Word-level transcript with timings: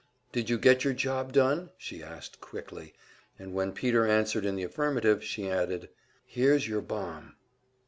"Did 0.31 0.49
you 0.49 0.57
get 0.57 0.83
your 0.83 0.95
job 0.95 1.31
done?" 1.31 1.69
she 1.77 2.01
asked 2.01 2.41
quickly, 2.41 2.95
and 3.37 3.53
when 3.53 3.71
Peter 3.71 4.07
answered 4.07 4.45
in 4.47 4.55
the 4.55 4.63
affirmative, 4.63 5.23
she 5.23 5.47
added: 5.47 5.89
"Here's 6.25 6.67
your 6.67 6.81
bomb!" 6.81 7.35